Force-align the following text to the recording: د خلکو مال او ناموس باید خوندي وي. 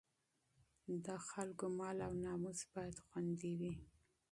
د 1.05 1.07
خلکو 1.29 1.65
مال 1.77 1.97
او 2.07 2.13
ناموس 2.25 2.59
باید 2.73 2.97
خوندي 3.05 3.51
وي. 3.59 3.73